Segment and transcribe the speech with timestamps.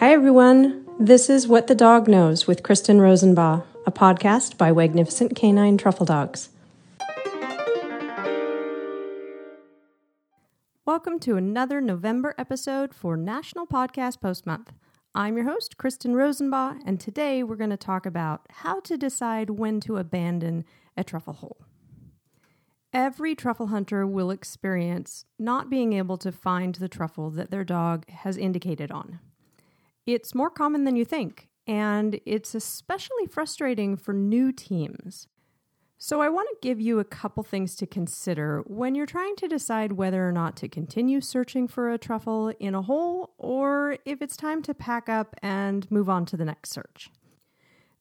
[0.00, 0.84] Hi, everyone.
[1.00, 6.04] This is What the Dog Knows with Kristen Rosenbaugh, a podcast by Magnificent Canine Truffle
[6.04, 6.50] Dogs.
[10.84, 14.70] Welcome to another November episode for National Podcast Post Month.
[15.14, 19.48] I'm your host, Kristen Rosenbaugh, and today we're going to talk about how to decide
[19.48, 21.62] when to abandon a truffle hole.
[22.92, 28.06] Every truffle hunter will experience not being able to find the truffle that their dog
[28.10, 29.20] has indicated on.
[30.06, 35.26] It's more common than you think, and it's especially frustrating for new teams.
[35.98, 39.48] So, I want to give you a couple things to consider when you're trying to
[39.48, 44.20] decide whether or not to continue searching for a truffle in a hole or if
[44.20, 47.10] it's time to pack up and move on to the next search.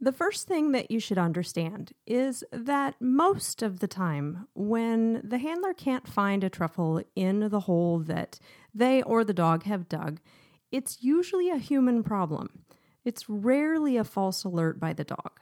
[0.00, 5.38] The first thing that you should understand is that most of the time, when the
[5.38, 8.38] handler can't find a truffle in the hole that
[8.74, 10.20] they or the dog have dug,
[10.74, 12.64] it's usually a human problem.
[13.04, 15.38] It's rarely a false alert by the dog.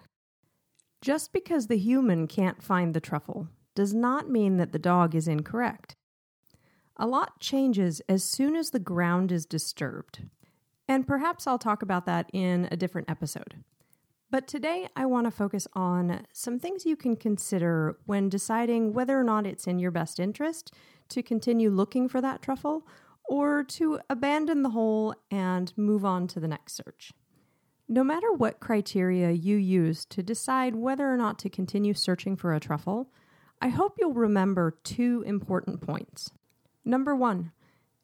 [1.00, 5.26] Just because the human can't find the truffle does not mean that the dog is
[5.26, 5.94] incorrect.
[6.98, 10.28] A lot changes as soon as the ground is disturbed.
[10.86, 13.64] And perhaps I'll talk about that in a different episode.
[14.30, 19.18] But today I want to focus on some things you can consider when deciding whether
[19.18, 20.74] or not it's in your best interest
[21.08, 22.86] to continue looking for that truffle
[23.24, 27.12] or to abandon the hole and move on to the next search.
[27.88, 32.54] No matter what criteria you use to decide whether or not to continue searching for
[32.54, 33.10] a truffle,
[33.60, 36.30] I hope you'll remember two important points.
[36.84, 37.52] Number one,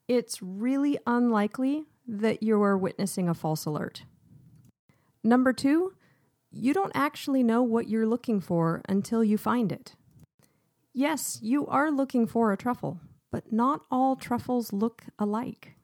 [0.07, 4.05] it's really unlikely that you are witnessing a false alert.
[5.25, 5.95] Number two,
[6.51, 9.95] you don't actually know what you're looking for until you find it.
[10.95, 13.01] Yes, you are looking for a truffle,
[13.31, 15.75] but not all truffles look alike.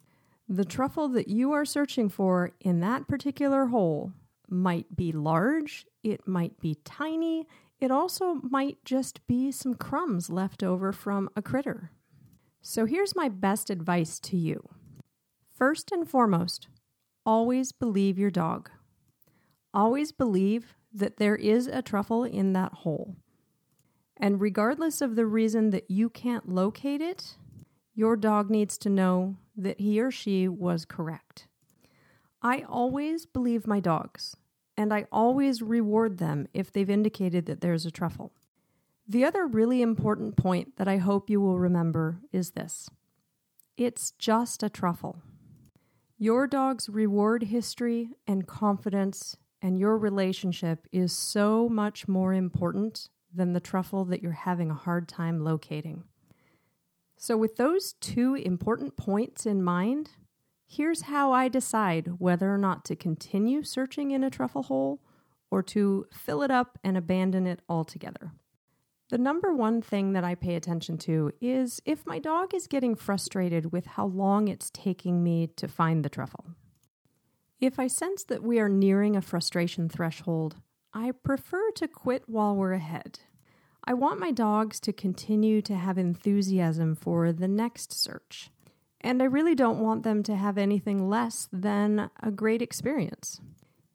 [0.48, 4.12] The truffle that you are searching for in that particular hole
[4.48, 7.46] might be large, it might be tiny,
[7.80, 11.90] it also might just be some crumbs left over from a critter.
[12.62, 14.68] So here's my best advice to you.
[15.54, 16.68] First and foremost,
[17.26, 18.70] always believe your dog.
[19.72, 23.16] Always believe that there is a truffle in that hole.
[24.16, 27.36] And regardless of the reason that you can't locate it,
[27.94, 31.46] your dog needs to know that he or she was correct.
[32.42, 34.36] I always believe my dogs,
[34.76, 38.32] and I always reward them if they've indicated that there's a truffle.
[39.06, 42.88] The other really important point that I hope you will remember is this
[43.76, 45.20] it's just a truffle.
[46.16, 53.52] Your dog's reward history and confidence and your relationship is so much more important than
[53.52, 56.04] the truffle that you're having a hard time locating.
[57.16, 60.10] So, with those two important points in mind,
[60.66, 65.00] here's how I decide whether or not to continue searching in a truffle hole
[65.50, 68.32] or to fill it up and abandon it altogether.
[69.10, 72.94] The number one thing that I pay attention to is if my dog is getting
[72.94, 76.46] frustrated with how long it's taking me to find the truffle.
[77.60, 80.56] If I sense that we are nearing a frustration threshold,
[80.94, 83.18] I prefer to quit while we're ahead
[83.86, 88.50] I want my dogs to continue to have enthusiasm for the next search.
[89.02, 93.42] And I really don't want them to have anything less than a great experience.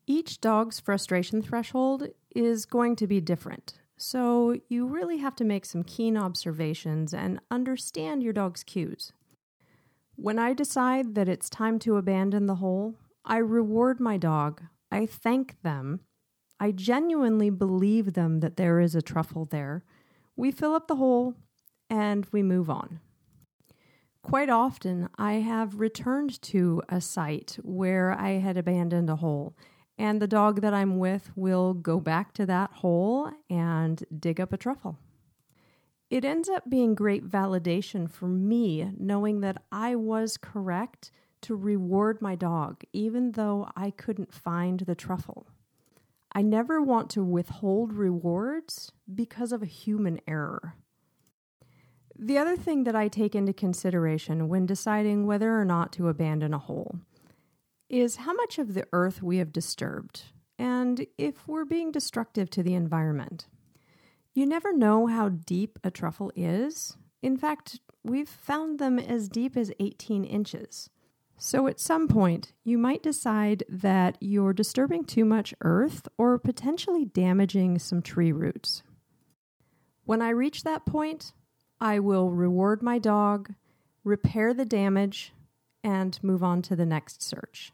[0.06, 5.66] Each dog's frustration threshold is going to be different, so you really have to make
[5.66, 9.12] some keen observations and understand your dog's cues.
[10.16, 12.96] When I decide that it's time to abandon the hole,
[13.26, 14.62] I reward my dog,
[14.92, 16.02] I thank them,
[16.59, 19.84] I genuinely believe them that there is a truffle there.
[20.36, 21.36] We fill up the hole
[21.90, 23.00] and we move on.
[24.22, 29.56] Quite often, I have returned to a site where I had abandoned a hole,
[29.97, 34.52] and the dog that I'm with will go back to that hole and dig up
[34.52, 34.97] a truffle.
[36.09, 42.22] It ends up being great validation for me knowing that I was correct to reward
[42.22, 45.47] my dog, even though I couldn't find the truffle.
[46.31, 50.76] I never want to withhold rewards because of a human error.
[52.17, 56.53] The other thing that I take into consideration when deciding whether or not to abandon
[56.53, 56.99] a hole
[57.90, 60.26] is how much of the earth we have disturbed
[60.59, 63.47] and if we're being destructive to the environment.
[64.34, 66.97] You never know how deep a truffle is.
[67.22, 70.90] In fact, we've found them as deep as 18 inches.
[71.41, 77.06] So, at some point, you might decide that you're disturbing too much earth or potentially
[77.06, 78.84] damaging some tree roots.
[80.03, 81.32] When I reach that point,
[81.80, 83.53] I will reward my dog,
[84.03, 85.32] repair the damage,
[85.82, 87.72] and move on to the next search.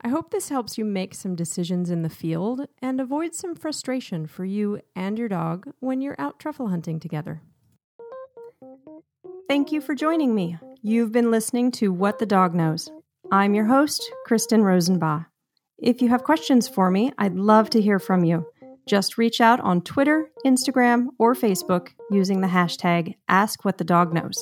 [0.00, 4.28] I hope this helps you make some decisions in the field and avoid some frustration
[4.28, 7.42] for you and your dog when you're out truffle hunting together.
[9.48, 10.58] Thank you for joining me.
[10.82, 12.88] You've been listening to What the Dog Knows.
[13.32, 15.26] I'm your host, Kristen Rosenbaugh.
[15.76, 18.46] If you have questions for me, I'd love to hear from you.
[18.86, 24.36] Just reach out on Twitter, Instagram, or Facebook using the hashtag AskWhatTheDogKnows.